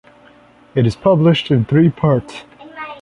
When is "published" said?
0.95-1.51